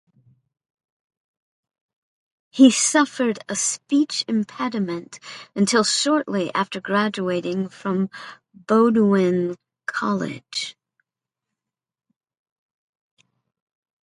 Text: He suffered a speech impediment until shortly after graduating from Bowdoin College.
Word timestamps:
He 2.49 2.71
suffered 2.71 3.37
a 3.47 3.55
speech 3.55 4.25
impediment 4.27 5.19
until 5.55 5.83
shortly 5.83 6.51
after 6.55 6.81
graduating 6.81 7.69
from 7.69 8.09
Bowdoin 8.51 9.57
College. 9.85 10.75